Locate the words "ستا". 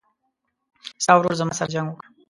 1.03-1.13